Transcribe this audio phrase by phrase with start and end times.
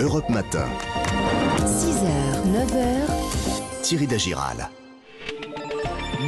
[0.00, 0.66] Europe Matin.
[1.60, 2.06] 6h,
[2.52, 4.68] 9h, Thierry Dagiral.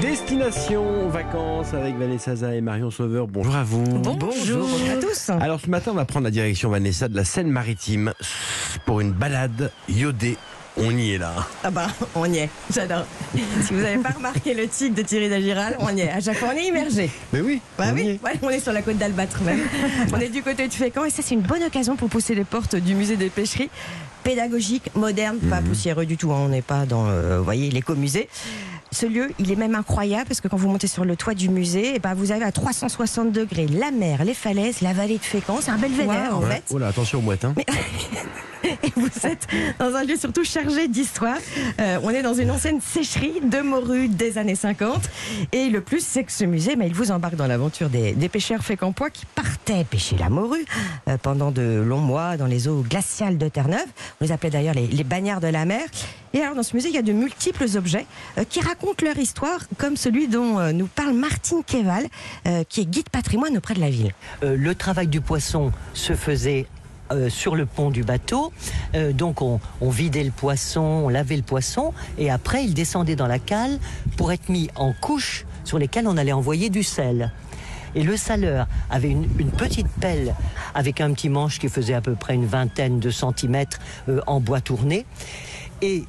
[0.01, 3.27] Destination vacances avec Vanessa Zah et Marion Sauveur.
[3.27, 3.85] Bonjour à vous.
[3.85, 5.31] Bonjour à tous.
[5.41, 8.15] Alors ce matin, on va prendre la direction Vanessa de la Seine-Maritime
[8.87, 10.39] pour une balade iodée.
[10.81, 11.35] On y est là.
[11.65, 12.51] Ah bah, on y est.
[12.73, 13.05] J'adore.
[13.35, 16.11] Si vous n'avez pas remarqué le tic de Thierry Dagiral, on y est.
[16.11, 17.11] À chaque fois, on est immergé.
[17.33, 17.61] Mais oui.
[17.77, 18.25] Bah on y oui, est.
[18.25, 19.61] ouais, on est sur la côte d'Albâtre même.
[20.13, 22.45] on est du côté de Fécamp et ça, c'est une bonne occasion pour pousser les
[22.45, 23.71] portes du musée des pêcheries.
[24.25, 26.33] Pédagogique, moderne, pas poussiéreux du tout.
[26.33, 26.39] hein.
[26.43, 28.29] On n'est pas dans, euh, vous voyez, l'écomusée.
[28.91, 31.49] Ce lieu, il est même incroyable parce que quand vous montez sur le toit du
[31.49, 35.25] musée, eh ben, vous avez à 360 degrés la mer, les falaises, la vallée de
[35.25, 35.59] Fécamp.
[35.61, 36.51] C'est un belvédère en Ouais.
[36.57, 36.63] fait.
[36.71, 37.45] Oh là, attention aux mouettes.
[37.45, 37.55] hein.
[38.83, 39.47] Et vous êtes
[39.79, 41.39] dans un lieu surtout chargé d'histoire.
[41.81, 45.09] Euh, on est dans une ancienne sécherie de morues des années 50.
[45.53, 49.09] Et le plus, c'est que ce musée, il vous embarque dans l'aventure des, pêcheurs fécampois
[49.09, 50.65] qui partaient pêcher la morue
[51.09, 53.87] euh, pendant de longs mois dans les eaux glaciales de Terre-Neuve.
[54.21, 55.81] On les appelait d'ailleurs les, les bagnards de la mer.
[56.35, 58.05] Et alors, dans ce musée, il y a de multiples objets
[58.37, 62.07] euh, qui racontent leur histoire, comme celui dont nous parle Martine Keval,
[62.69, 64.13] qui est guide patrimoine auprès de la ville.
[64.43, 66.67] Le travail du poisson se faisait
[67.13, 68.53] euh, sur le pont du bateau.
[68.95, 73.27] Euh, donc on, vidait le poisson, on lavait le poisson et après il descendait dans
[73.27, 73.79] la cale
[74.17, 77.33] pour être mis en couches sur lesquelles on allait envoyer du sel.
[77.95, 80.35] Et le saleur avait une, une petite pelle
[80.75, 83.79] avec un petit manche qui faisait à peu près une vingtaine de centimètres
[84.09, 85.07] euh, en bois tourné.
[85.81, 86.05] Et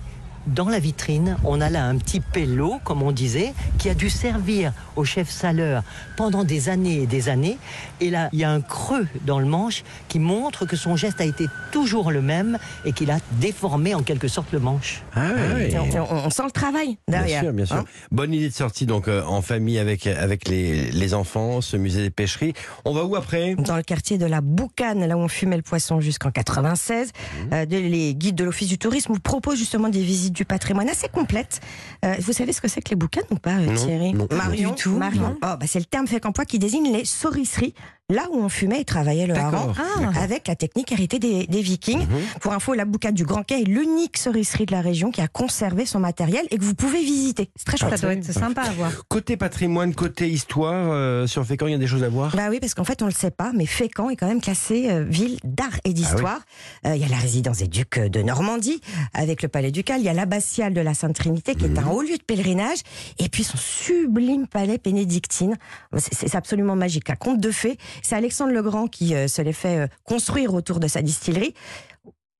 [0.49, 4.09] dans la vitrine, on a là un petit pelot, comme on disait, qui a dû
[4.09, 5.83] servir au chef saleur
[6.17, 7.57] pendant des années et des années.
[8.01, 11.21] Et là, il y a un creux dans le manche qui montre que son geste
[11.21, 15.01] a été toujours le même et qu'il a déformé en quelque sorte le manche.
[15.15, 15.29] Ah.
[15.59, 17.41] Et on, sent le travail Bien derrière.
[17.43, 17.75] sûr, bien sûr.
[17.77, 17.85] hein.
[18.11, 22.01] Bonne idée de sortie donc euh, en famille avec avec les, les enfants, ce musée
[22.01, 22.53] des pêcheries.
[22.85, 23.55] On va où après?
[23.55, 27.09] Dans le quartier de la Boucane, là où on fumait le poisson jusqu'en 96.
[27.09, 27.53] Mmh.
[27.53, 31.09] Euh, les guides de l'Office du tourisme vous proposent justement des visites du patrimoine assez
[31.09, 31.59] complètes.
[32.05, 34.25] Euh, vous savez ce que c'est que les boucanes ou pas, euh, Non, Thierry non.
[34.31, 35.35] Marion, Du tout, Marion.
[35.43, 37.73] Oh, bah, c'est le terme fécampois qui désigne les saurisseries.
[38.09, 39.73] Là où on fumait et travaillait le hareng,
[40.19, 41.99] avec la technique héritée des, des Vikings.
[41.99, 42.07] Mhm.
[42.41, 45.27] Pour info, la Boucane du Grand Quai est l'unique saurisserie de la région qui a
[45.27, 47.51] conservé son matériel et que vous pouvez visiter.
[47.55, 47.97] C'est très chouette.
[47.97, 48.91] Ça doit être sympa à voir.
[49.09, 52.35] Côté patrimoine, côté histoire, euh, sur Fécamp, il y a des choses à voir?
[52.35, 54.89] Bah oui, parce qu'en fait, on le sait pas, mais Fécamp est quand même classé
[54.89, 56.39] euh, ville d'art et d'histoire.
[56.87, 58.81] Euh, Il y a la résidence des ducs de Normandie,
[59.13, 59.99] avec le palais ducal.
[59.99, 62.79] Il y a l'abbatiale de la Sainte Trinité, qui est un haut lieu de pèlerinage.
[63.19, 65.57] Et puis son sublime palais bénédictine.
[65.97, 67.09] C'est c'est absolument magique.
[67.09, 67.77] Un conte de fées.
[68.01, 71.53] C'est Alexandre le Grand qui euh, se les fait euh, construire autour de sa distillerie.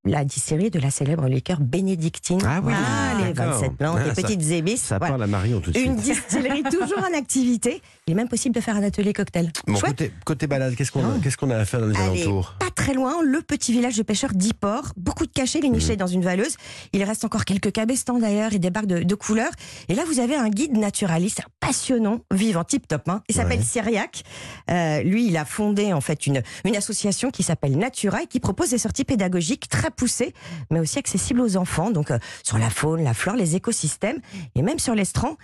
[0.05, 2.39] La distillerie de la célèbre liqueur bénédictine.
[2.45, 2.73] Ah oui,
[3.19, 3.59] les d'accord.
[3.59, 4.77] 27 plantes, Ah, les ça- petites.
[4.77, 5.11] Ça Voilà.
[5.11, 6.15] parle à Marion tout de Une suite.
[6.15, 7.81] distillerie toujours en activité.
[8.07, 9.51] Il est même possible de faire un atelier cocktail.
[9.67, 12.21] Bon, côté, côté balade, qu'est-ce qu'on a, qu'est-ce qu'on a à faire dans les Allez,
[12.23, 12.55] alentours?
[12.79, 14.94] Très loin, le petit village de pêcheurs d'Iport.
[14.95, 16.56] Beaucoup de cachets, les nichés dans une valeuse.
[16.94, 19.51] Il reste encore quelques cabestans d'ailleurs et des barques de, de couleurs.
[19.90, 23.09] Et là, vous avez un guide naturaliste passionnant, vivant, tip top.
[23.09, 23.22] Hein.
[23.28, 23.66] Il s'appelle Ouais.
[23.66, 24.23] Cyriac.
[24.72, 28.39] Euh, lui, il a fondé en fait une, une association qui s'appelle Natura et qui
[28.39, 30.34] propose des sorties pédagogiques très poussées,
[30.72, 31.91] mais aussi accessibles aux enfants.
[31.91, 34.22] Donc euh, sur la faune, la flore, les écosystèmes
[34.56, 35.35] et même sur l'estran.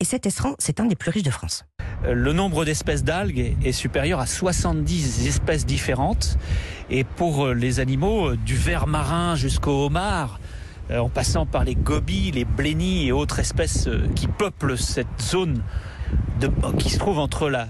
[0.00, 1.64] Et cet estran, c'est un des plus riches de France.
[2.08, 6.38] Le nombre d'espèces d'algues est supérieur à 70 espèces différentes.
[6.88, 10.38] Et pour euh, les animaux, euh, du ver marin jusqu'au homard,
[10.92, 15.62] euh, en passant par les gobies, les blennies et autres espèces qui peuplent cette zone
[16.40, 16.48] de-
[16.78, 17.66] qui se trouve entre la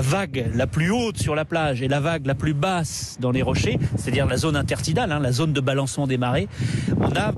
[0.00, 3.42] vague la plus haute sur la plage et la vague la plus basse dans les
[3.42, 6.46] rochers, c'est-à-dire la zone intertidale, hein, la zone de balancement des marées,
[7.00, 7.32] on a,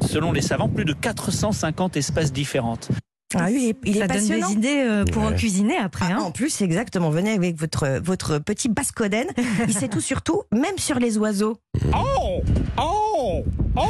[0.00, 2.88] selon les savants, plus de 450 espèces différentes.
[3.34, 4.48] Ah oui, il est, Ça donne passionnant.
[4.48, 5.28] des idées euh, pour Ouais.
[5.30, 6.06] en cuisiner après.
[6.08, 6.22] Ah, hein.
[6.22, 7.10] en plus, exactement.
[7.10, 9.26] Venez avec votre, votre petit bascoden.
[9.66, 11.58] Il sait tout sur tout, même sur les oiseaux.
[11.92, 12.40] Oh
[12.78, 13.44] Oh
[13.76, 13.82] Oh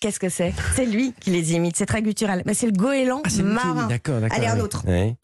[0.00, 0.52] Qu'est-ce que c'est?
[0.74, 1.76] C'est lui qui les imite.
[1.76, 2.42] C'est très guttural.
[2.44, 3.86] Mais c'est le goéland Ah, marin.
[3.86, 4.36] D'accord, d'accord.
[4.36, 4.84] Allez, un autre.
[4.86, 5.14] Ouais.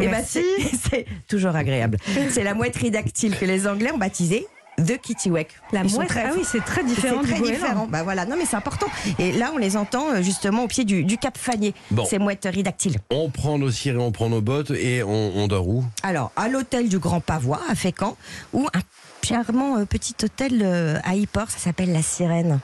[0.00, 0.44] Et bah, c'est
[0.90, 1.96] c'est toujours agréable.
[2.30, 4.46] C'est la mouette ridactyle que les Anglais ont baptisée
[4.82, 5.50] The Kittiwake.
[5.72, 7.86] La mouette, très- ah oui, c'est très différent C'est très différent.
[7.88, 8.86] Bah voilà, non mais c'est important.
[9.18, 11.74] Et là, on les entend euh, justement au pied du, du Cap Fanier.
[11.90, 12.04] Bon.
[12.04, 12.96] Ces mouettes ridactyles.
[13.10, 15.84] On prend nos cirés, on prend nos bottes et on, on dort où?
[16.02, 18.16] Alors, à l'hôtel du Grand Pavois, à Fécamp,
[18.52, 18.80] ou un
[19.26, 22.60] charmant euh, petit hôtel euh, à Yport, ça s'appelle La Sirène.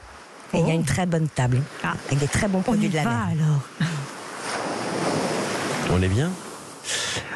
[0.54, 1.92] Et il y a une très bonne table, Ah.
[2.06, 3.28] avec des très bons On produits y de la va mer.
[3.32, 3.88] alors.
[5.92, 6.30] On est bien?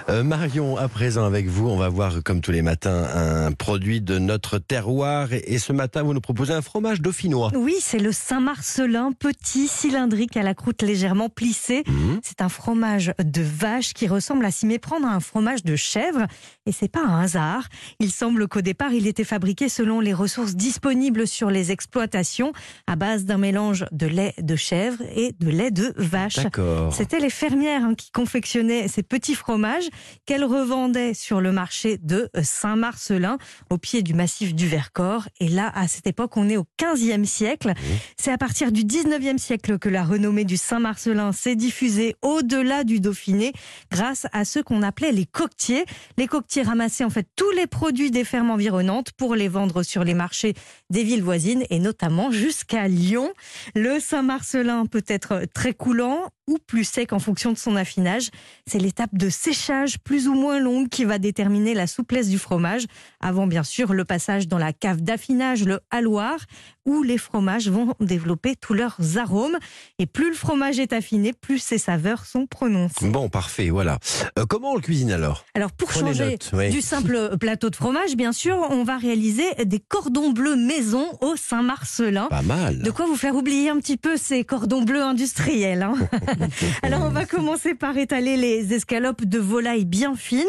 [0.08, 4.00] Euh, Marion, à présent avec vous, on va voir comme tous les matins un produit
[4.00, 5.32] de notre terroir.
[5.32, 7.50] Et, et ce matin, vous nous proposez un fromage dauphinois.
[7.54, 11.84] Oui, c'est le Saint-Marcelin, petit, cylindrique, à la croûte légèrement plissée.
[11.87, 12.20] Mhm.
[12.22, 16.26] C'est un fromage de vache qui ressemble à s'y méprendre à un fromage de chèvre.
[16.66, 17.69] Et c'est pas un hasard.
[18.00, 22.52] Il semble qu'au départ, il était fabriqué selon les ressources disponibles sur les exploitations,
[22.87, 26.37] à base d'un mélange de lait de chèvre et de lait de vache.
[26.37, 26.93] D'accord.
[26.94, 29.88] C'était les fermières hein, qui confectionnaient ces petits fromages
[30.24, 33.38] qu'elles revendaient sur le marché de Saint-Marcelin,
[33.70, 35.28] au pied du massif du Vercors.
[35.40, 37.72] Et là, à cette époque, on est au 15e siècle.
[38.16, 43.00] C'est à partir du 19e siècle que la renommée du Saint-Marcelin s'est diffusée au-delà du
[43.00, 43.52] Dauphiné
[43.90, 45.86] grâce à ceux qu'on appelait les coquetiers.
[46.18, 50.04] Les coquetiers ramassaient en fait tous les produits des fermes environnantes pour les vendre sur
[50.04, 50.54] les marchés
[50.88, 53.32] des villes voisines et notamment jusqu'à Lyon.
[53.74, 58.30] Le Saint-Marcelin peut être très coulant ou plus sec en fonction de son affinage.
[58.66, 62.84] C'est l'étape de séchage plus ou moins longue qui va déterminer la souplesse du fromage,
[63.20, 66.38] avant bien sûr le passage dans la cave d'affinage, le haloir,
[66.84, 69.56] où les fromages vont développer tous leurs arômes.
[69.98, 73.08] Et plus le fromage est affiné, plus ses saveurs sont prononcées.
[73.08, 73.98] Bon, parfait, voilà.
[74.38, 75.44] Euh, comment on le cuisine alors?
[75.54, 76.70] Alors pour Prenez changer oui.
[76.70, 81.36] du simple plateau de fromage, bien sûr, on va réaliser des cordons bleus maison au
[81.36, 82.26] Saint-Marcelin.
[82.28, 82.80] Pas mal.
[82.82, 85.82] De quoi vous faire oublier un petit peu ces cordons bleus industriels.
[85.82, 85.94] hein?
[86.82, 90.44] Alors on va commencer par étaler les escalopes de volaille bien fines.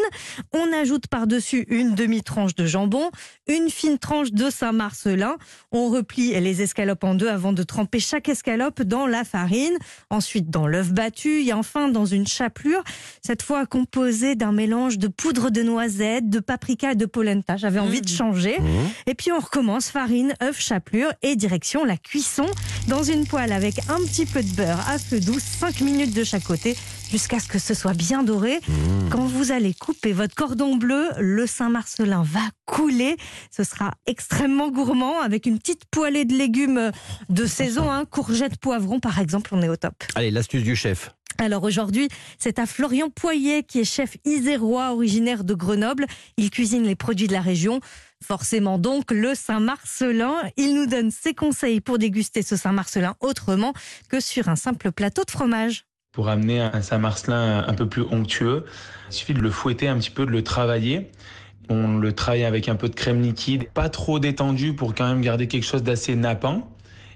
[0.52, 3.10] On ajoute par-dessus une demi-tranche de jambon,
[3.46, 5.36] une fine tranche de Saint-Marcelin.
[5.72, 9.76] On replie les escalopes en deux avant de tremper chaque escalope dans la farine,
[10.10, 12.82] ensuite dans l'œuf battu et enfin dans une chapelure,
[13.22, 17.56] cette fois composée d'un mélange de poudre de noisette, de paprika et de polenta.
[17.56, 18.58] J'avais envie de changer.
[18.60, 18.68] Mhm.
[19.06, 22.46] Et puis on recommence farine, œuf, chapelure et direction la cuisson
[22.88, 26.24] dans une poêle avec un petit peu de beurre à feu doux, 5 minutes de
[26.24, 26.76] chaque côté
[27.10, 28.58] jusqu'à ce que ce soit bien doré.
[28.58, 29.08] Mmh.
[29.10, 33.16] Quand vous allez couper votre cordon bleu, le Saint-Marcelin va couler.
[33.50, 36.90] Ce sera extrêmement gourmand avec une petite poêlée de légumes
[37.28, 40.04] de saison, hein, courgettes, poivrons par exemple, on est au top.
[40.14, 41.10] Allez, l'astuce du chef.
[41.38, 46.06] Alors aujourd'hui, c'est à Florian Poyer qui est chef isérois originaire de Grenoble.
[46.36, 47.80] Il cuisine les produits de la région.
[48.26, 50.36] Forcément donc le Saint-Marcelin.
[50.56, 53.74] Il nous donne ses conseils pour déguster ce Saint-Marcelin autrement
[54.08, 55.84] que sur un simple plateau de fromage.
[56.10, 58.64] Pour amener un Saint-Marcelin un peu plus onctueux,
[59.10, 61.10] il suffit de le fouetter un petit peu, de le travailler.
[61.68, 65.20] On le travaille avec un peu de crème liquide, pas trop détendu pour quand même
[65.20, 66.70] garder quelque chose d'assez nappant.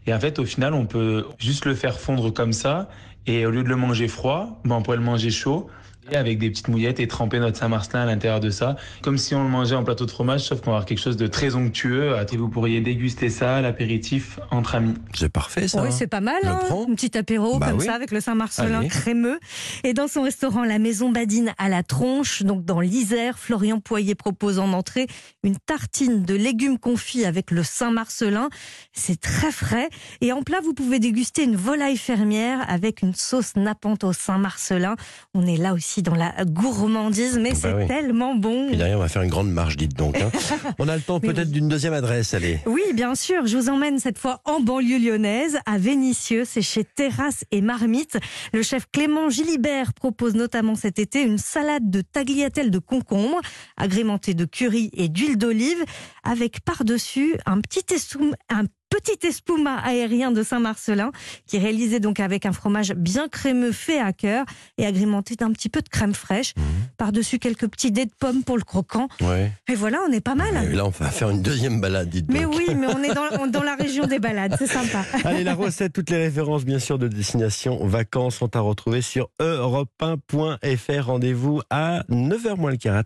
[0.07, 2.91] Et en fait, au final, on peut juste le faire fondre comme ça.
[3.25, 5.71] Et au lieu de le manger froid, ben, on pourrait le manger chaud.
[6.13, 8.77] Avec des petites mouillettes et tremper notre Saint-Marcelin à l'intérieur de ça.
[9.03, 11.17] Comme si on le mangeait en plateau de fromage, sauf qu'on va avoir quelque chose
[11.17, 12.15] de très onctueux.
[12.33, 14.95] Et vous pourriez déguster ça à l'apéritif entre amis.
[15.15, 15.83] C'est parfait ça.
[15.83, 17.87] Oui, c'est pas mal, hein un petit apéro Bah comme oui.
[17.87, 19.39] ça avec le Saint-Marcelin crémeux.
[19.85, 24.15] Et dans son restaurant La Maison Badine à la Tronche, donc dans l'Isère, Florian Poyer
[24.15, 25.07] propose en entrée
[25.43, 28.49] une tartine de légumes confits avec le Saint-Marcelin.
[28.93, 29.89] C'est très frais.
[30.21, 34.97] Et en plat, vous pouvez déguster une volaille fermière avec une sauce nappante au Saint-Marcelin.
[35.35, 37.87] On est là aussi dans la gourmandise, mais Bah c'est oui.
[37.87, 38.69] tellement bon.
[38.69, 40.21] Puis derrière, on va faire une grande marche, dites donc.
[40.21, 40.31] hein.
[40.79, 41.53] On a le temps peut-être oui.
[41.53, 42.61] d'une deuxième adresse, allez.
[42.67, 43.47] Oui, bien sûr.
[43.47, 46.45] Je vous emmène cette fois en banlieue lyonnaise, à Vénissieux.
[46.45, 48.19] C'est chez Terrasse et Marmite.
[48.53, 53.41] Le chef Clément Gilibert propose notamment cet été une salade de tagliatelle de concombre,
[53.77, 55.85] agrémentée de curry et d'huile d'olive,
[56.23, 61.13] avec par-dessus un petit essoum- un petit espuma aérien de Saint-Marcelin,
[61.47, 64.45] qui est réalisé donc avec un fromage bien crémeux fait à cœur
[64.79, 66.55] et agrémenté d'un petit peu de crème fraîche.
[66.97, 69.09] Par-dessus quelques petits dés de pommes pour le croquant.
[69.21, 69.53] Ouais.
[69.69, 70.49] Et voilà, on est pas mal.
[70.71, 72.55] Et là, on va faire une deuxième balade, dites Mais donc.
[72.57, 75.05] oui, mais on est dans, dans la région des balades, c'est sympa.
[75.25, 79.31] Allez, la recette, toutes les références, bien sûr, de destination vacances sont à retrouver sur
[79.41, 81.05] europe1.fr.
[81.07, 82.97] Rendez-vous à 9h moins le quart.